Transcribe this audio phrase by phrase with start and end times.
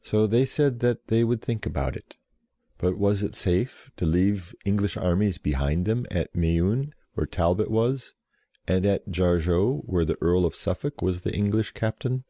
[0.00, 2.16] So they said that they would think about it,
[2.78, 8.14] but was it safe to leave English armies behind them, at Meun, where Talbot was,
[8.66, 12.24] and at Jargeau, where the Earl of Suffolk was the English captain?